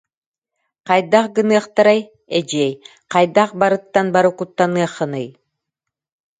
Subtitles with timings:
[0.87, 1.99] Хайдах гыныахтарай,
[2.37, 2.73] эдьиэй,
[3.11, 5.27] хайдах барыттан бары куттаннаххыный